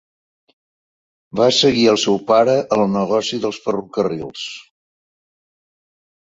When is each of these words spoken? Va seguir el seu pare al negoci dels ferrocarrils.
Va 1.39 1.49
seguir 1.57 1.83
el 1.91 1.99
seu 2.05 2.17
pare 2.33 2.57
al 2.77 2.83
negoci 2.95 3.41
dels 3.45 3.63
ferrocarrils. 3.69 4.51